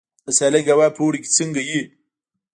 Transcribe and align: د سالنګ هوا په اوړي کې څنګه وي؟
د 0.25 0.27
سالنګ 0.37 0.67
هوا 0.73 0.87
په 0.95 0.99
اوړي 1.03 1.19
کې 1.23 1.29
څنګه 1.37 1.61
وي؟ 1.67 1.81